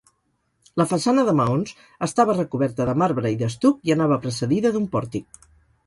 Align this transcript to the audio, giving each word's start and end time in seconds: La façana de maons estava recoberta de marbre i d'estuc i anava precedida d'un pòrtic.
La 0.81 0.87
façana 0.93 1.25
de 1.27 1.35
maons 1.41 1.75
estava 2.09 2.37
recoberta 2.39 2.89
de 2.91 2.97
marbre 3.05 3.35
i 3.37 3.41
d'estuc 3.45 3.87
i 3.91 3.97
anava 3.99 4.21
precedida 4.27 4.77
d'un 4.77 4.93
pòrtic. 4.99 5.45